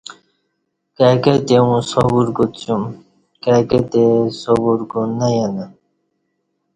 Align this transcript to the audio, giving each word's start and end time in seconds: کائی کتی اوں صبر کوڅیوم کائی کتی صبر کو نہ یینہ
کائی 0.95 1.17
کتی 1.23 1.55
اوں 1.61 1.77
صبر 1.91 2.25
کوڅیوم 2.35 2.83
کائی 3.43 3.63
کتی 3.69 4.03
صبر 4.41 4.77
کو 4.91 4.99
نہ 5.17 5.27
یینہ 5.35 5.65